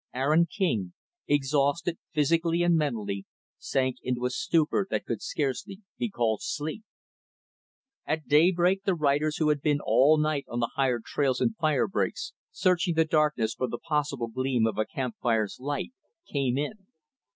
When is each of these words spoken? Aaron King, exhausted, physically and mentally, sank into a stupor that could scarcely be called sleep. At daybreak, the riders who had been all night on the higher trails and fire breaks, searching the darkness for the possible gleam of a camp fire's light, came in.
Aaron 0.15 0.47
King, 0.47 0.93
exhausted, 1.27 1.99
physically 2.11 2.63
and 2.63 2.75
mentally, 2.75 3.23
sank 3.59 3.97
into 4.01 4.25
a 4.25 4.31
stupor 4.31 4.87
that 4.89 5.05
could 5.05 5.21
scarcely 5.21 5.81
be 5.99 6.09
called 6.09 6.39
sleep. 6.41 6.81
At 8.07 8.27
daybreak, 8.27 8.81
the 8.83 8.95
riders 8.95 9.37
who 9.37 9.49
had 9.49 9.61
been 9.61 9.79
all 9.79 10.17
night 10.17 10.45
on 10.47 10.59
the 10.59 10.71
higher 10.73 10.99
trails 11.05 11.39
and 11.39 11.55
fire 11.55 11.87
breaks, 11.87 12.33
searching 12.49 12.95
the 12.95 13.05
darkness 13.05 13.53
for 13.53 13.67
the 13.67 13.77
possible 13.77 14.25
gleam 14.27 14.65
of 14.65 14.79
a 14.79 14.87
camp 14.87 15.17
fire's 15.21 15.59
light, 15.59 15.93
came 16.25 16.57
in. 16.57 16.87